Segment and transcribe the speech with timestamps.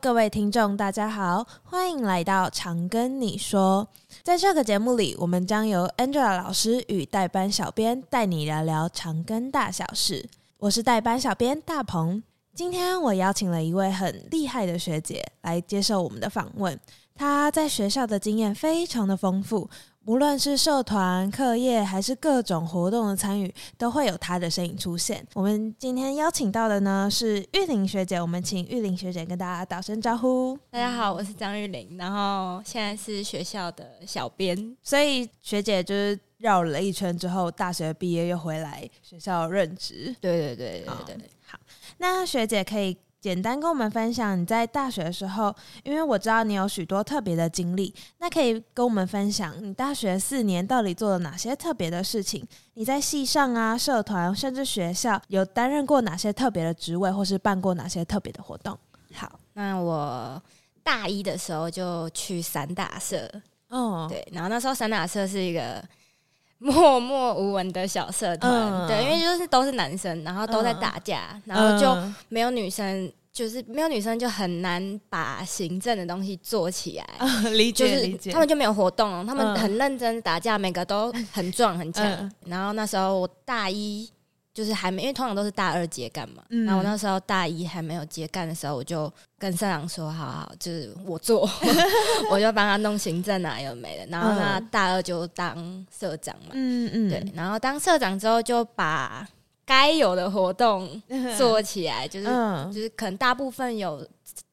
[0.00, 3.88] 各位听众，大家好，欢迎来到长跟你说。
[4.22, 10.28] 在这个节目里，我们将由 Angela 老师与代班小编带你聊聊长庚大小事。
[10.58, 12.22] 我是代班小编大鹏，
[12.54, 16.78] 今天我邀请了一位很厉害的学姐来接受我们的访问。
[17.16, 19.68] 她在学校的经验非常的丰富。
[20.08, 25.22] 无论是社团、课业，还是各种活动的参与，都会有她的身影出现。
[25.34, 30.58] 我们今天邀请到的呢是玉玲学姐，我们请玉玲学姐跟大家打声招呼。
[30.70, 34.74] 大家好，我是张玉玲，然后现在是学校的小编。
[34.82, 40.16] 所以学姐就是绕了一圈之后，大学毕业又回来学校任职。
[40.22, 41.60] 对对对对对，对，好，
[41.98, 42.96] 那学姐可以。
[43.20, 52.46] 简单跟我们分享你在大学的时候，因为我知道你有许多特别的经历，那可以跟我们分享你大学四年到底做了哪些特别的事情？
[52.74, 58.78] 你在系上啊、社团，甚至学校有担任过哪些特别的职位，或是办过哪些特别的活动？
[59.14, 60.40] 好，那我
[60.84, 63.28] 大一的时候就去散打社，
[63.68, 65.82] 哦，对，然后那时候散打社是一个
[66.72, 71.96] 默默无闻的小社团，嗯，对，因为就是都是男生，然后都在打架，嗯，然后就
[72.28, 73.12] 没有女生。
[73.30, 78.32] 就是没有女生就很难把行政的东西做起来，呃、 理解、就是、理解。
[78.32, 82.28] 他们就没有活动，他们很认真打架，每个都很壮很强、呃。
[82.46, 84.10] 然后那时候我大一
[84.58, 86.64] 就是还没，因为通常都是大二接干嘛、嗯。
[86.64, 91.48] 然后我那时候大一还没有接干的时候，我就跟社长说：“好好，就是我做，
[92.32, 97.32] 我就帮他弄行政啊，又没了。”然后那大二就当社长嘛，嗯嗯，对。
[97.36, 99.28] 然后当社长之后就把。
[99.68, 100.88] 该有的活动
[101.36, 104.02] 做起来，就是、嗯、就是可能大部分有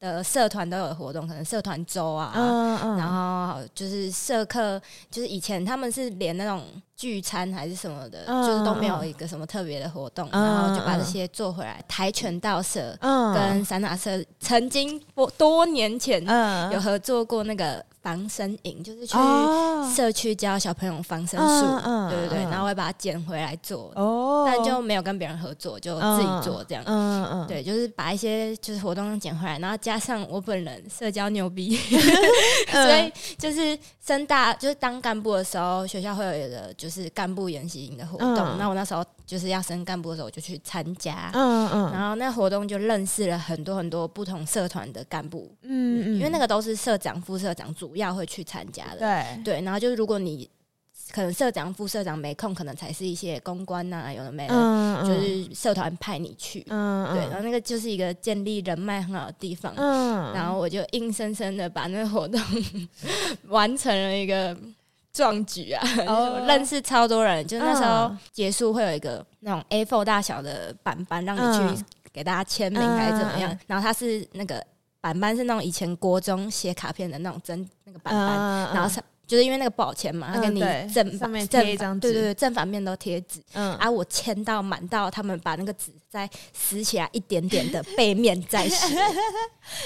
[0.00, 6.62] 的社团都有活动，可能社团周啊、嗯嗯，然后就是社课，就是以前他们是连那种
[6.96, 11.82] 聚餐还是什么的，嗯、就是都没有一个什么特别的活动、嗯，然后就把这些做回来。
[11.88, 16.24] 跆拳道社跟散打社曾经多多年前
[16.72, 17.84] 有合作过那个。
[18.06, 19.16] 防身营就是去
[19.92, 22.38] 社区教小朋友防身术、哦，对对？
[22.38, 26.84] 对，然后会把它捡回来做、哦，但就没有跟别人合作，就自己做这样。
[26.86, 31.76] 嗯嗯，对，就是把一些就是活动捡回来，然后加上我本人社交牛逼，
[32.70, 39.04] 所以就是升大就是当干部的时候，学校会有一个就是干部研习营的活动，那、嗯、我那时候。
[39.26, 49.42] 就是要升干部的时候，我就去参加，嗯嗯，然后那活动就认识了很多很多不同社团的干部，嗯嗯，因为那个都是社长、副社长主要会去参加的，对。
[49.42, 50.48] 对，然后就是如果你
[51.12, 62.40] 可能社长、副社长没空，可能才是一些公关呐，有的没的，嗯嗯，就是社团派你去，对，然后那个就是一个建立人脉很好的地方，嗯，然后我就硬生生的把那个活动
[63.48, 64.56] 完成了一个。
[65.12, 71.40] 壮举啊然后认识超多人，就那时候结束会有一个那种 A4 大小的板板，让你
[71.78, 73.50] 去给大家签名还是怎么样。
[73.50, 73.58] Uh.
[73.66, 74.62] 然后它是那个
[75.00, 78.74] 板板是那种以前国中写卡片的那种真那个板板，uh.
[78.74, 80.60] 然后是就是因为那个不好签嘛，他给你
[80.92, 83.42] 正反面贴一张，对对对，正反面都贴纸。
[83.54, 88.96] 嗯，啊，我签到满到他们把那个纸再撕起来一点点的背面再 写，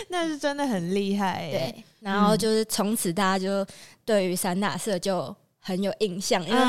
[0.08, 1.48] 那是真的很厉害。
[1.50, 3.66] 对，然后就是从此大家就。
[4.02, 6.62] 对于散打社就很有印象，因为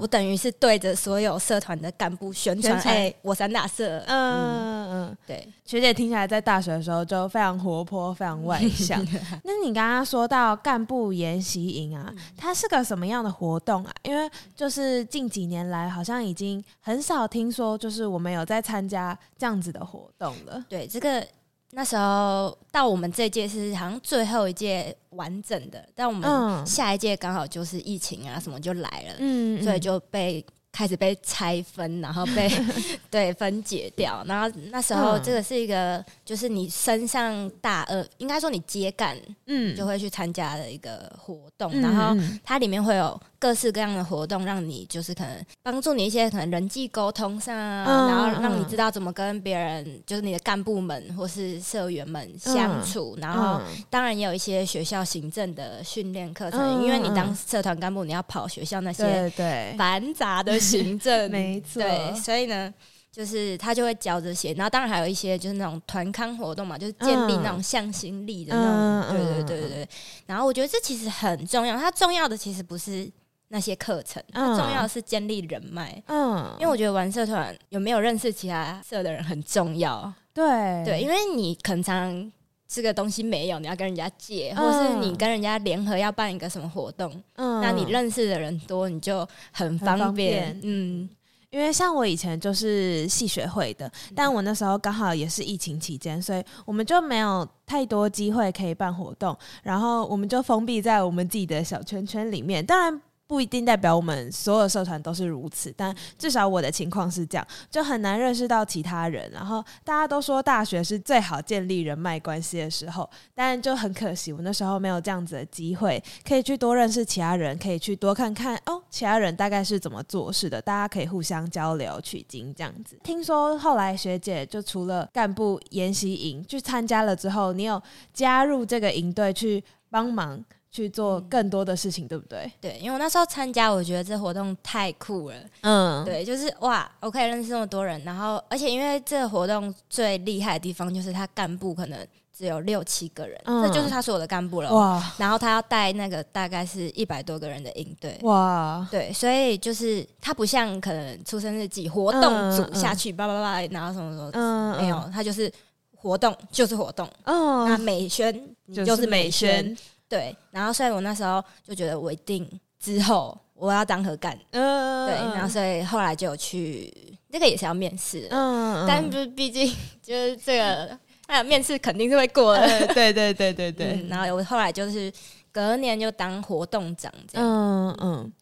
[0.00, 9.04] 我等于是对着所有社团的干部宣传，哎，我三大社，嗯嗯嗯，对，学姐听起来在大学的时候就非常活泼，非常外向。
[9.44, 13.92] 那你刚刚说到干部研习营啊，它是个什么样的活动啊？
[14.02, 20.64] 因为就是近几年来，好像已经很少听说，就是我们有在参加这样子的活动了。
[20.68, 21.24] 对，这个。
[21.72, 30.44] 那时候到我们这届是好像最后一届完整的，但我们下一届刚好就是疫情啊什么就来了，嗯，所以就被。
[30.70, 32.48] 开始被拆分，然后被
[33.10, 42.14] 对分解掉，然后那时候这个是一个，就是你升上大二，应该说你接干，嗯，就会去参加的一个活动，然后
[42.44, 60.58] 它里面会有各式各样的活动，让你就是可能帮助你一些可能人际沟通上啊，然后让你知道怎么跟别人，就是你的干部们或是社员们相处，然后当然也有一些学校行政的训练课程，因为你当社团干部，你要跑学校那些对繁杂的。
[60.68, 62.72] 行政 没错，对，所以呢，
[63.10, 69.88] 就是他就会教这些，然后当然还有一些就是那种团康活动嘛，就是建立那种向心力的那种，对对对对。
[70.26, 73.10] 然后我觉得这其实很重要，它重要的其实不是
[73.48, 76.02] 那些课程，它重要的是建立人脉。
[76.06, 80.12] 嗯，因为我觉得玩社团有没有认识其他社的人很重要。
[80.32, 80.44] 对
[80.84, 82.32] 对，因为你可能常。
[82.70, 91.08] 这个东西没有，你要跟人家借，或是你跟人家联合要办一个什么活动，嗯，那你认识的人多，你就很方便，方便，嗯，
[91.48, 102.62] 因为像我以前就是戏学会的，但我那时候刚好也是疫情期间，所以我们就没有太多机会可以办活动，然后我们就封闭在我们自己的小圈圈里面。
[102.62, 103.00] 当然。
[103.28, 109.30] 不一定代表我们所有社团都是如此，但至少我的情况是这样，就很难认识到其他人。
[109.30, 122.98] 然后大家都说大学是最好建立人脉关系的时候，但就很可惜，我那时候没有这样子的机会，可以去多认识其他人，可以去多看看哦，其他人大概是怎么做事的，大家可以互相交流取经这样子。
[123.04, 127.82] 听说后来学姐就除了干部研习营去参加了之后，你有
[128.14, 130.42] 加入这个营队去帮忙。
[130.70, 132.52] 去做更多的事情，嗯、对不对？
[132.60, 135.36] 对，因为我那时候参加，我觉得这活动太酷了。
[135.62, 142.06] 嗯，对，就是哇，我可以认识这么多人，然后而且因为这个活动最厉害的地方就是他干部可能
[142.36, 144.72] 只有六七个人，嗯、这就是他所有的干部了。
[144.72, 148.18] 哇，然后他要带那个大概是一百多个人的应对。
[148.22, 155.50] 哇，对，所以就是他不像可能出生日记活动组下去叭叭叭，然后什么什么，嗯，没有，他就是
[155.96, 157.08] 活动就是活动。
[157.24, 159.74] 嗯，那美宣你就是美宣。
[160.08, 162.48] 对，然后所以我那时候就觉得我一定
[162.80, 166.92] 之后我要当和干，嗯，对，然后所以后来就有去，
[167.30, 169.66] 这个也是要面试，嗯，但是毕竟
[170.02, 175.12] 就是这个，哎呀，面试肯定是会过的，对对对对对，然后我后来就是
[175.52, 178.32] 隔年就当活动长这样，嗯嗯。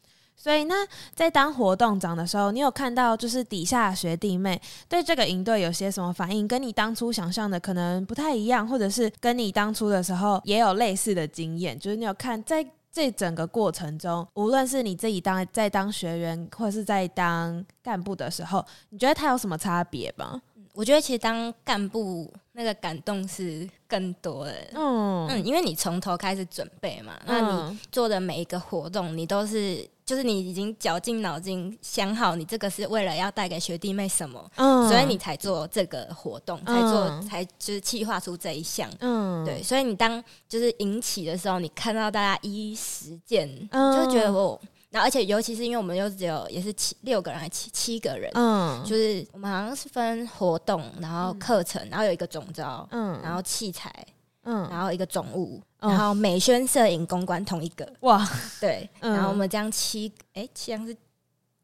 [0.47, 6.47] 所以，那在当活动长的时候，你有看到就是底下学弟妹对这个营队有些什么反应？
[6.47, 11.77] 跟你当初想象的可能不太一样，或者是跟你当初的时候也有类似的经验？
[11.77, 20.41] 就是你有看在这整个过程中，无论是你自己当在当学员，或者是在当干部的时候，你觉得他有什么差别吗？
[20.75, 29.85] 我觉得其实当干部那个感动是更多的，嗯嗯，因为你从头开始准备嘛，那你做的每一个活动，你都是。
[30.07, 44.57] 就是你已经绞尽脑筋想好，你这个是为了要带给学弟妹什么，嗯，所以你才做这个活动，才做，嗯、才就是企划出这一项，嗯，对，所以你当就是引起的时候，你看到大家一一实践，嗯，就觉得哦，
[44.91, 53.93] 然后而且尤其是因为我们又只有也是七六个人还七七个人，嗯，就是我们好像是分活动，然后课程，然后有一个总招，嗯，然后器材。
[54.47, 57.87] 嗯，然后一个总务，然后美宣、摄影、公关同一个。
[58.01, 58.27] 哇，
[58.61, 60.97] 对，然后我们这样七，哎，七样是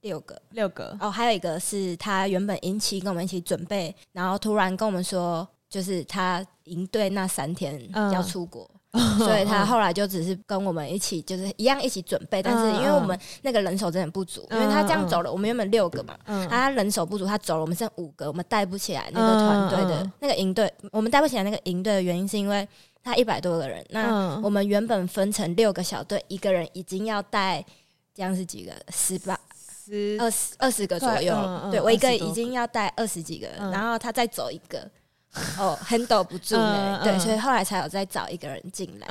[0.00, 0.96] 六个，六个。
[1.00, 8.68] 哦，还有一个是他原本营期跟我们一起准备，然后突然跟我们说，就是他营队那三天要出国，
[9.18, 16.16] 所以他后来就只是跟我们一起，就是一样一起准备，但是因为我们那个人手真的不足，因为他这样走了，我们原本六个嘛，
[16.48, 22.68] 他人手不足，他走了，我们剩五个，我们带不起来那个团队的那个营队，我们带不起来那个营队的原因是因为。
[23.04, 27.60] 他一百多个人，那我们原本分成六个小队，一个人已经要带
[28.14, 28.72] 这样是几个？
[28.92, 29.36] 十八、
[29.84, 31.34] 十、二十、二十个左右。
[31.68, 34.88] 对，我一个已经要带二十几个，然后他再走一个，
[35.58, 37.00] 哦，handle 不住呢。
[37.02, 39.06] 对，所以后来才有再找一个人进来。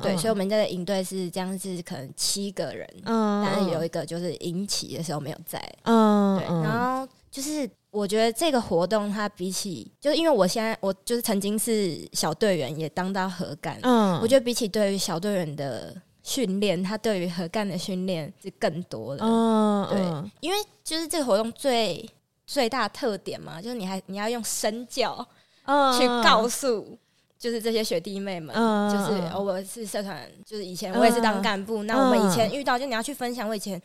[0.00, 5.60] 对，所以我们这个营队是这样，是可能七个人，嗯但是有一个就是营起的时候没有在。
[5.82, 7.68] 嗯，对，然后就是。
[7.92, 13.76] 我觉得这个活动，它比起，就是因为我现在我就是曾经是小队员，也当到核干。
[13.82, 19.24] 嗯，我觉得比起对于小队员的训练，他对于核干的训练是更多的。
[19.24, 22.08] 嗯，对，因为就是这个活动最
[22.46, 25.26] 最大特点嘛，就是你还你要用身教
[25.98, 26.98] 去告诉，
[27.38, 28.54] 就是这些学弟妹们，
[28.90, 33.80] 就是我是社团，就是以前我也是当干部，那我们以前遇到，就你要去分享我以前。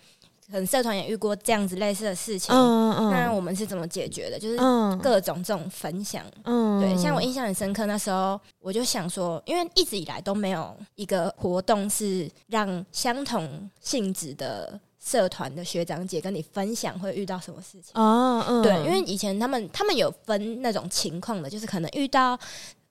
[0.48, 4.38] 可能社团也遇过这样子类似的事情，那我们是怎么解决的？
[4.38, 4.55] 就是
[5.01, 22.38] 各种这种分享，嗯、对，像我印象很深刻，那时候我就想说，因为一直以来都没有一个活动是让相同性质的社团的学长姐跟你分享会遇到什么事情，哦嗯、对，因为以前他们他们有分那种情况的，就是可能遇到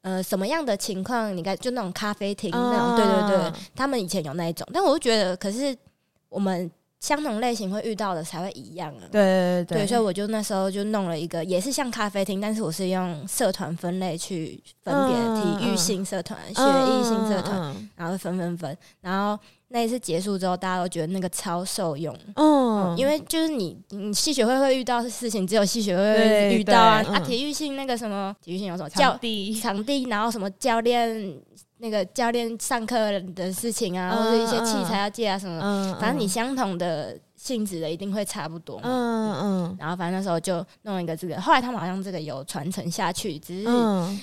[0.03, 5.77] 呃什么样的情况，你看就那种咖啡厅那种，对对对，他们以前有那一种，但我就觉得，可是
[6.29, 6.71] 我们。
[7.01, 9.05] 相同类型会遇到的才会一样啊！
[9.13, 18.75] 对对对，对，所以我就那时候就弄了一个，也是像咖啡厅，但是我是用社团分类去分别体育性社团、学艺性社团，然后分分分。
[19.03, 19.39] 然后
[19.75, 22.17] 那一次结束之后，大家都觉得那个超受用。
[22.37, 27.03] 嗯，因为就是你你戏学会会遇到的事情，只有戏学会会遇到啊。
[27.09, 31.37] 啊，体育性那个什么体育性有什么场地场地，然后什么教练。
[31.79, 32.97] 那个教练上课
[33.35, 38.85] 的事情啊，或者一些器材要借啊什么，嗯、反正你相同的性质的一定会差不多嘛。
[38.87, 39.77] 嗯嗯。
[39.79, 43.69] 然后反正那时候就弄一个这个，后来他们好像这个有传承下去，只是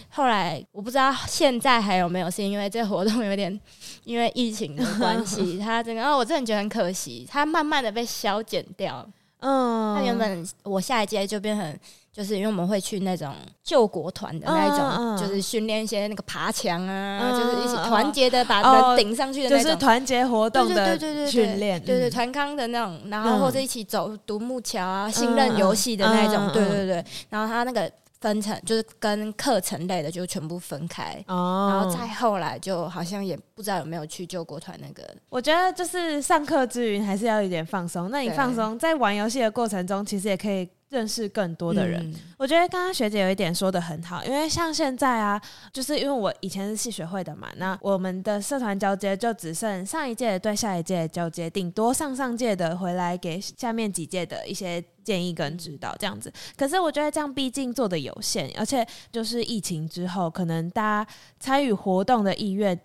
[0.10, 3.60] 后来我不知道现在还有没有，是因为这个活动有点
[4.03, 9.08] 因为疫情的关系，它整个哦，我真的觉得很可惜，它慢慢的被消减掉。
[9.39, 11.79] 嗯，他原本我下一届就变成。
[12.13, 27.05] 就是因为我们会去那种救国团的那一种，嗯嗯、就是训练一些那个爬墙啊，嗯、就是一起团结的把人顶上去的那种，哦、就是团结活动的训练，对对团康的那种，然后或者一起走独木桥啊、嗯、信任游戏的那种，嗯、对对对。
[27.29, 27.89] 然后他那个
[28.22, 35.04] 分成就是跟课程类的就全部分开，哦、然后再后来就好像也不知道有没有去救国团那个。
[35.28, 38.10] 我觉得就是上课之余还是要有点放松。
[38.10, 40.70] 那你放松在玩游戏的过程中，其实也可以。
[40.92, 56.31] 认识更多的人，嗯、我觉得刚刚学姐有一点说的很好，因为像现在啊，就是因为我以前是系学会的嘛，那我们的社团交接就只剩上一届对下一届交接，顶多上上届的回来给下面几届的一些建议跟指导这样子。
[56.58, 62.79] 可是我觉得这样毕竟做的有限，而且就是疫情之后，可能大家参与活动的意愿。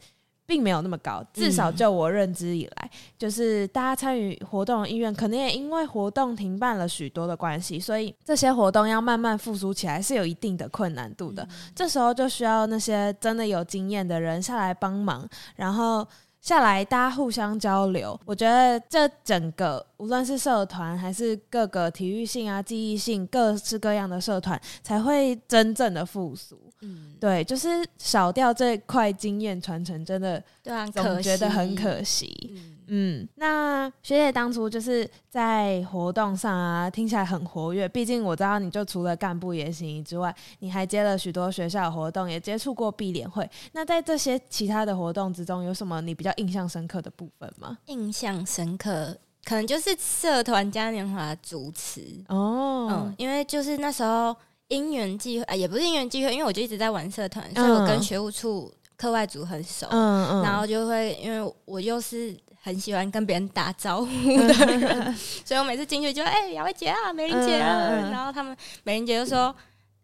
[0.48, 11.42] 并没有那么高，至少就我认知以来，嗯、就是大家参与活动的意愿，可能也因为活动停办了许多的关系，所以这些活动要慢慢复苏起来是有一定的困难度的。
[11.42, 16.06] 嗯、这时候就需要那些真的有经验的人下来帮忙，然后。
[16.46, 18.16] 下来，大家互相交流。
[18.24, 26.56] 我觉得这整个无论是社团还是各个体育性啊、记忆性各式各样的社团，才会真正的复苏。
[26.82, 32.32] 嗯，对，就是少掉这块经验传承，真的，对啊，总觉得很可惜。
[32.54, 37.88] 嗯嗯，那学姐当初就是在活动上啊，听起来很活跃。
[37.88, 43.48] 毕竟我知道，你就除了干部也行之外，你还接了许多学校的活动，也接触过毕联会。
[43.72, 47.76] 那在这些其他的活动之中，有什么你比较印象深刻的部分吗？
[47.86, 52.88] 印象深刻，可能就是社团嘉年华主持哦。
[52.90, 54.34] 嗯，因为就是那时候
[54.68, 59.86] 因缘际会，啊，也不是因缘际会，因为我就一直在玩社团，所以我跟学务处课外组很熟。
[59.90, 62.36] 嗯嗯，然后就会因为我又是。
[62.66, 65.14] 很喜欢跟别人打招呼的人，
[65.46, 69.54] 所以我每次进去就哎，雅慧姐啊，美玲姐啊，嗯、然后他们美玲姐就说，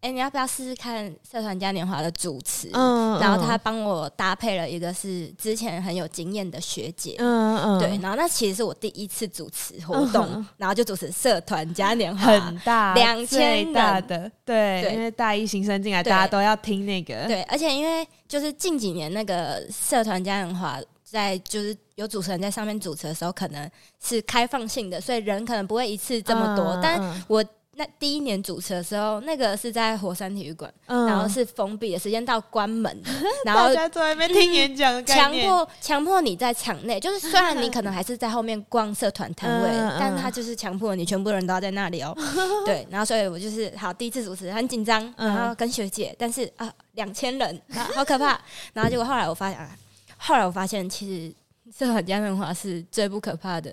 [0.00, 2.70] 哎、欸，你要不要试试看社团嘉年华的主持？
[2.72, 14.94] 嗯、然后她帮我搭配了一个是之前很有经验的学姐，嗯嗯，对，然后那其实是我第一次主持活动，嗯、然后就主持社团嘉年华，很大，两千大的，对，对。
[14.94, 20.80] 因为大一新生进来，大家都要听那个，对，而且因为就是近几年那个社团嘉年华。
[21.12, 23.70] 在就是有主持人在上面主持的时候，可能
[24.04, 26.72] 是开放性的，所以人可能不会一次这么多。
[26.74, 27.44] 嗯、但我
[27.76, 33.02] 那第一年主持的时候，那个是在火山体育馆，嗯、然后是封闭的，时间到关门，
[33.46, 42.12] 然后大家坐在那边听演讲强迫强迫你在场内，就是虽然你可能还是在后面逛社团摊位，嗯、但他就是强迫你全部人都要在那里哦。
[42.18, 47.62] 嗯、 对，然后所以我就是好第一次主持，很紧张，然后跟学姐，但是啊两千人，
[47.94, 48.38] 好可怕。
[48.74, 49.70] 然后结果后来我发现啊。
[50.24, 51.34] 后来我发现，其实
[51.76, 53.72] 社团嘉年华是最不可怕的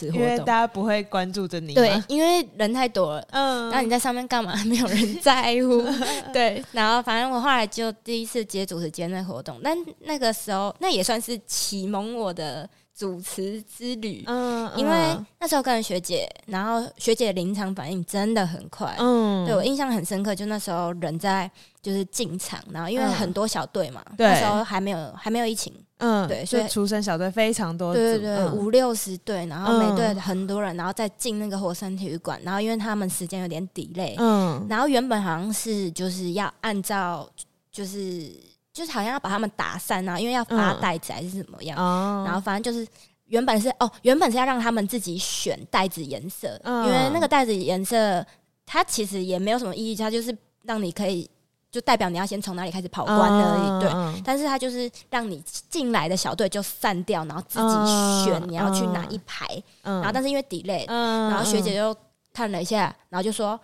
[0.00, 1.72] 因为大家不会关注着你。
[1.72, 3.26] 对，因为人太多了。
[3.30, 4.54] 嗯，然后你在上面干嘛？
[4.66, 5.82] 没有人在乎。
[6.30, 14.22] 对，然后反正我后来就第一次接主持接那活动，但那个时候那也算是启蒙我的主持之旅。
[14.26, 14.92] 嗯，因为
[15.40, 18.94] 那时候跟学姐，然后学姐的临场反应真的很快。
[18.98, 21.50] 嗯，对我印象很深刻，就那时候人在。
[21.82, 37.28] 就是进场，然后因为很多小队嘛，嗯、那时候还没有还没有疫情，嗯，对，所以出生小队非常多，对对对，嗯、五六十队，然后每队很多人，然后再进那个火山体育馆，然后因为他们时间有点 delay，嗯，然后原本好像是就是要按照
[37.70, 38.28] 就是
[38.72, 42.84] 就是好像要把他们打散啊，因为要发袋子还是怎么样，嗯、然后反正就是
[43.26, 48.26] 原本是哦，原本是要让他们自己选袋子颜色，嗯、因为那个袋子颜色
[48.66, 51.30] 它其实也没有什么意义，它就是让你可以。
[51.72, 54.22] 就代表你要先从哪里开始跑关而已，对。
[54.22, 59.46] 但是他就是让你进来的小队就散掉，然后自己选你要去哪一排。
[59.82, 61.96] 然后但是因为 delay，然后学姐就
[62.34, 63.58] 看了一下，然后就说：“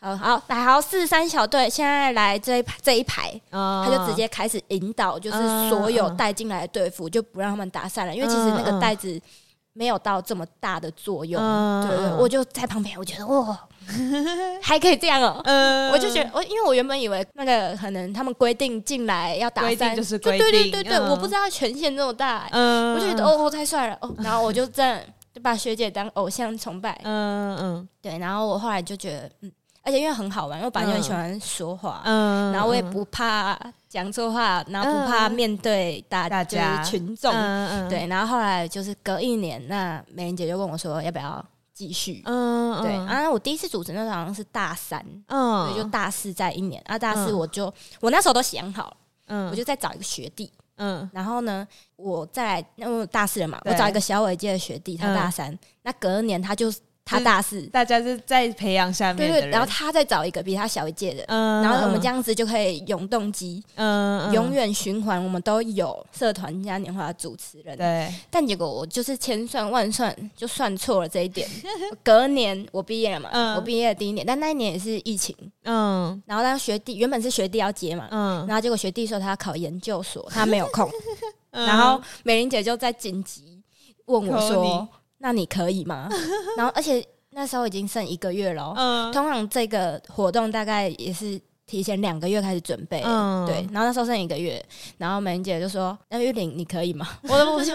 [0.00, 5.38] 好好来，好四十三小队，现在来这一排这一排。”他就直接开始引导，就是
[5.70, 9.20] 所有带进来的队服就不让他们打散了，因为其实那个袋子
[9.72, 11.40] 没有到这么大的作用。
[11.86, 13.58] 对，我就在旁边，我觉得哇。
[14.62, 25.00] 还可以这样哦、喔，嗯，我就觉得我，因为我原本以为那个可能他们规定进来要打三，就是规定，对对对对，嗯、我不知道权限这么大、欸，嗯，我就觉得哦，太帅了哦，然后我就这样
[25.34, 29.52] 就把学姐当偶像崇拜，嗯嗯，对，然后我后来就觉得，嗯，
[29.82, 33.58] 而且因为很好玩，因为我本来就很喜欢说话，嗯，然后我也不怕
[33.88, 41.44] 讲错话，然后不怕面对大大家群众，嗯嗯，对，然后后来就是隔一年，那美玲姐就问我说要不要。
[41.74, 42.82] 继续，嗯，嗯。
[42.82, 47.72] 对啊，我第一次主持那时候好像是大三，嗯，所以就大四在一年，啊，大四我就、嗯、
[48.02, 48.96] 我那时候都想好了，
[49.28, 56.70] 嗯，我就再找一个学弟，嗯，然后呢，我再来，因为大四了嘛，我找一个小我一届的学弟，他大三，嗯、那隔年他就。
[57.04, 68.08] 他大四，大家是在培养下面的人，对对，然后他再找一个比他小一届的，嗯，然后我们这样子就可以永动机，嗯，永远循环，我们都有社团嘉年华的主持人，对。
[68.30, 71.46] 但结果我就是千算万算就算错了这一点，
[72.04, 80.88] 隔年我毕业了嘛，嗯，我毕业的第一年，但那一年也是疫情，嗯，然后当学弟原本是学弟要接嘛，嗯，然后结果学弟说他要考研究所，他没有空，
[81.50, 83.60] 然后美玲姐就在紧急
[84.06, 84.88] 问我说。
[85.22, 86.08] 那你可以吗？
[86.58, 88.74] 然后，而且那时候已经剩一个月了。
[88.76, 93.02] 嗯，通常这个活动大概也是提前两个月开始准备。
[93.06, 93.64] 嗯，对。
[93.72, 94.62] 然后那时候剩一个月，
[94.98, 97.72] 然后美玲姐就说：“那玉玲，你可以吗？” 我说：“我就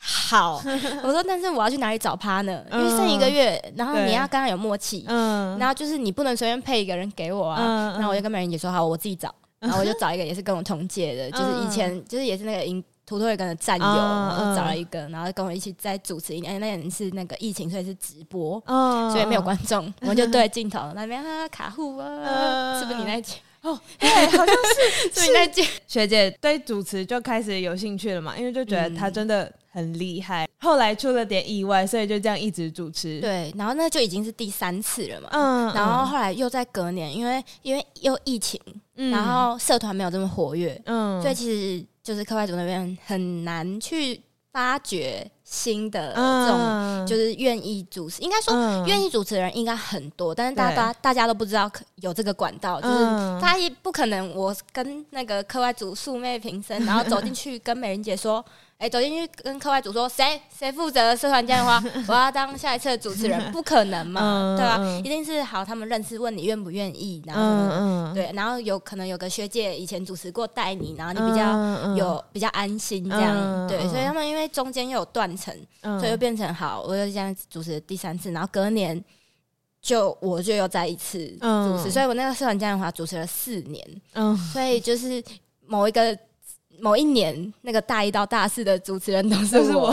[0.00, 0.62] 好。
[1.04, 2.64] ”我说：“但是我要去哪里找 partner？
[2.72, 5.04] 因为剩一个月，然后你要跟他有默契。
[5.08, 7.92] 嗯，然后就是你不能随便配一个人给我啊。
[7.98, 12.82] 然后我就跟美玲姐说：“好，我自己找。”然后我就找一个也是跟我同届的，就是以前就是也是那个音。
[13.08, 16.60] 图图也跟着战友，然后找了一个，然后跟我一起在主持一年。
[16.60, 23.36] 那年是那个疫情，所以是直播，所以没有观众， 我就对镜头那边哈卡户啊，是不是你那届？
[23.62, 25.64] 哦， 对，好像是， 是你那届？
[25.86, 30.48] 学姐对主持就开始有兴趣了嘛，因为就觉得她真的很厉害。
[30.58, 33.20] 后来出了点意外，所以就这样一直主持。
[33.20, 35.28] 对，然后那就已经是第三次了嘛。
[35.32, 38.60] 嗯，然后后来又在隔年，因为因为又疫情，
[38.94, 41.86] 然后社团没有这么活跃，嗯，所以其实。
[42.08, 44.18] 就是课外组那边很难去
[44.50, 48.54] 发掘新的这种，就是愿意主持，应该说
[48.86, 52.94] 愿意主持的人应该很多，但是大家大家都不知道有这个管道，就是
[53.42, 58.42] 他也不可能我跟那个课外组素昧平生，然后走进去跟美人姐说。
[58.78, 64.76] 哎、欸，走进去跟课外组说，谁谁负责社团嘉年华，我要当下一次的主持人， 不可能嘛，嗯、对吧？
[64.78, 79.04] 嗯、一定是好，他们认识，问你愿不愿意，然后、嗯嗯、对，然后有可能有个学姐以前主持过带你，然后你比较有、嗯、比较安心这样，嗯、对，所以他们因为中间又有断层，嗯、所以就变成好，我就这样主持第三次，然后隔年
[79.82, 85.20] 就我就又再一次主持，嗯、所以我那个社团嘉年华主持了四年，嗯，所以就是
[85.66, 86.16] 某一个。
[86.80, 89.92] 某一年，那个大一到大四的主持人都是我，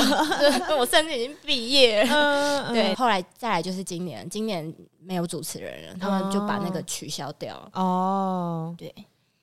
[0.78, 0.86] 我。
[0.90, 2.70] 甚至已经毕业了。
[2.74, 7.56] 对，后来再来就是今年，今年没有主持人了，他们就把那个取消掉。
[7.56, 7.70] 了。
[7.74, 8.94] 哦，对。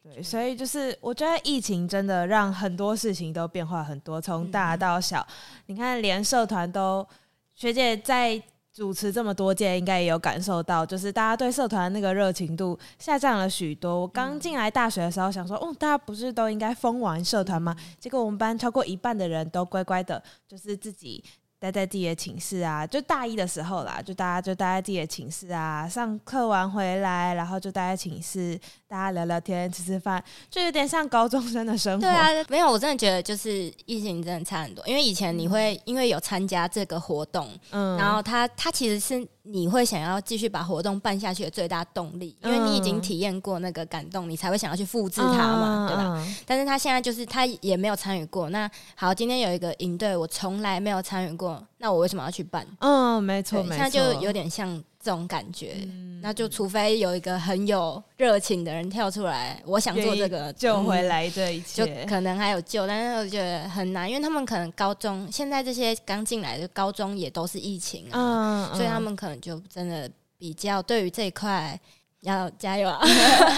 [0.03, 5.27] 对，所以就是我觉得疫情真的让很多事情都变化很多，从大到小，
[5.67, 7.07] 你看连社团都
[7.55, 8.43] 学姐在。
[8.75, 14.01] 主持这么多届，应该也有感受到，就是大家对社团那个热情度下降了许多。
[14.01, 17.77] 我刚进来大学的时候，想说，哦，大家不是都应该疯玩社团吗？
[18.01, 21.23] 结果我们班超过一半的人都乖乖的，就是自己。
[21.63, 32.01] 待在自己的寝室啊，就大一的时候啦，就大家就待在自己的寝室啊，上课完回来，然后就待在寝室，大家聊聊天、吃吃饭，就有点像高中生的生活。
[32.01, 39.25] 对啊，没有，我真的觉得就是疫情真的差很多，因为以前你会因为有参加这个活动，嗯，然后他他其实是。
[39.45, 46.27] 你会想要继续把活动办下去的最大动力，因为你已经体验过那个感动，你才会想要去复制它嘛，对吧？
[46.47, 48.51] 但是他现在就是他也没有参与过。
[48.51, 52.67] 那好，今天有一个营队，我从来没有参与过，那我为什么要去办？
[52.79, 54.83] 嗯，没错，没错，现在就有点像。
[55.03, 71.77] 这种感觉，嗯、那就除非有一个很有热情的人跳出来，我想做这个救回来这一切，就可能还有救，但是我觉得很难，因为他们可能高中现在这些刚进来的高中也都是疫情啊，所以他们可能就真的比较对于这一块
[72.21, 73.01] 要加油啊。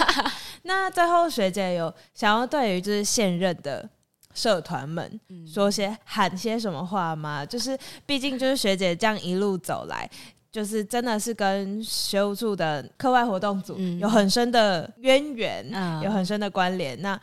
[0.63, 3.87] 那最后学姐有想要对于就是现任的
[4.33, 7.45] 社团们说些喊些什么话吗？
[7.45, 10.09] 就是毕竟就是学姐这样一路走来。
[10.55, 16.97] 就是真的是跟学务处的课外活动组有很深的渊源，嗯、有很深的关联。
[17.01, 17.19] 那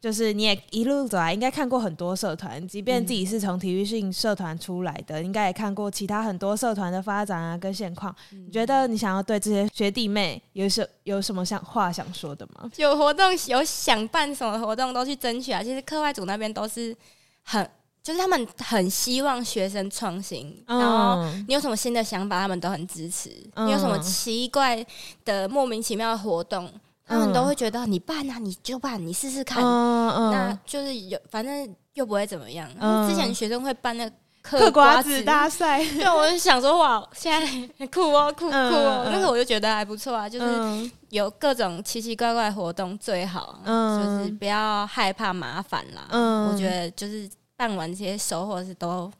[0.00, 8.14] 就是你也一路走来，应该看过很多社团，即便自己是从体育性社团出来的，应该也看过其他很多社团的发展啊，跟现况。
[8.30, 12.70] 你觉得你想要对这些学弟妹有什有什么想话想说的吗？
[12.76, 15.60] 有活动有想办什么活动都去争取啊。
[15.60, 16.96] 其实课外组那边都是
[17.42, 17.68] 很。
[18.06, 23.28] 就是他们很希望学生创新，然后你有什么新的想法，他们都很支持。
[23.56, 24.86] 你有什么奇怪
[25.24, 26.72] 的、莫名其妙的活动，
[27.04, 29.60] 他们都会觉得你办啊，你就办，你试试看。
[29.60, 32.70] 那就是有，反正又不会怎么样。
[33.08, 34.08] 之前学生会办那
[34.40, 37.32] 嗑瓜子大赛， 对，我就想说哇，现
[37.76, 46.06] 在 酷哦，酷酷哦，那个我就觉得还不错啊，就是有各种奇奇怪怪活动最好，就是不要害怕麻烦啦。
[46.52, 47.28] 我觉得就是。
[47.56, 49.10] 办完这些收获是都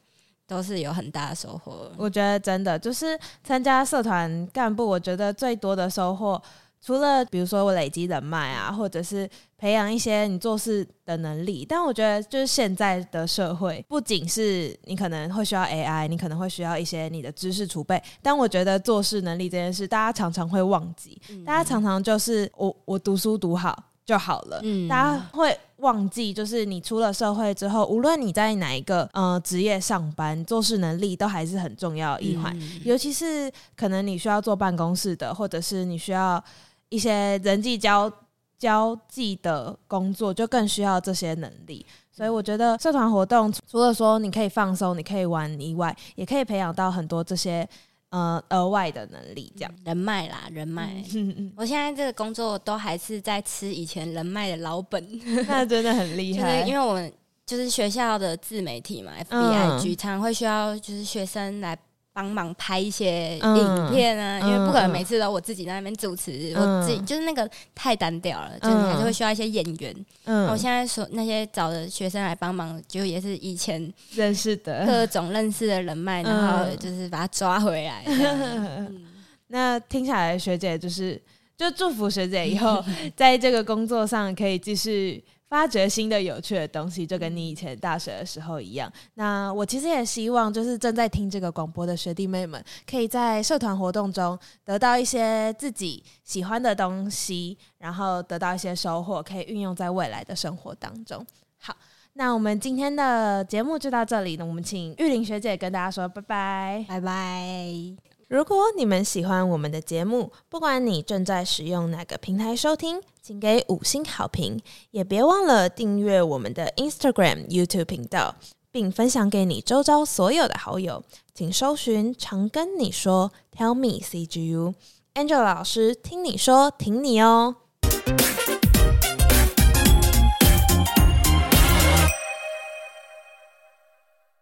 [0.47, 1.91] 都是有很大的收获。
[1.97, 6.41] 我觉得真的就是参加社团干部，我觉得最多的收获，
[6.81, 23.83] 除了比如说我累积人脉啊，或者是培养一些你做事的能力，但我觉得就是现在的社会，不仅是你可能会需要 AI，你可能会需要一些你的知识储备，但我觉得做事能力这件事，大家常常会忘记，嗯、大家常常就是我我读书读好。
[24.07, 24.61] 就好了。
[24.63, 32.59] 嗯，大家会忘记，就是你出了社会之后，无论你在哪一个呃职业上班，做事能力都还是很重要的一环。
[32.59, 36.43] 嗯、尤其是可能你需要坐办公室的，或者是你需要
[36.89, 38.11] 一些人际交
[38.59, 41.85] 交际的工作，就更需要这些能力。
[42.11, 47.69] 所以我觉得社团活动除了说你可以放松、你可以玩以外，也可以培养到很多这些。
[48.11, 51.03] 呃，额外的能力，这样人脉啦，人脉。
[51.15, 55.05] 嗯、 我现在这个工作都还是在吃以前人脉的老本，
[55.49, 56.61] 那真的很厉害。
[56.69, 57.13] 因为我们
[57.45, 61.77] 就是学校的自媒体嘛，FBIG 常常会需要就是学生来。
[62.17, 70.07] 帮忙拍一些影片啊，嗯、因为不可能每次都我自己在那边主持，嗯、我自己就是那个太单调了，嗯、就是还是会需要一些演员。
[70.25, 78.03] 嗯，我现在说那些找的学生来帮忙，就也是以前认识的各种认识的人脉，然后就是把他抓回来。
[78.09, 79.05] 嗯、
[79.49, 81.21] 那听下来，学姐就是
[81.55, 82.83] 就祝福学姐以后
[83.15, 85.23] 在这个工作上可以继续。
[85.49, 88.93] 发掘新的有趣的东西，就跟你以前大学的时候一样。
[89.15, 101.25] 那我其实也希望，就是正在听这个广播的学弟妹们，可以在社团活动中得到一些自己喜欢的东西，然后得到一些收获，可以运用在未来的生活当中。
[101.59, 101.77] 好，
[102.15, 104.45] 那我们今天的节目就到这里那。
[104.45, 108.16] 我们请玉玲学姐跟大家说拜拜，拜拜。
[108.29, 114.61] 如果你们喜欢我们的节目，不管你正在使用哪个平台收听，请给五星好评，
[114.91, 118.35] 也别忘了订阅我们的 Instagram、YouTube 频道，
[118.73, 121.05] 并分享给你周遭所有的好友。
[121.33, 124.75] 请搜寻“常跟你说 ”，Tell me CGU
[125.15, 127.55] Angel 老师听你说，挺你哦。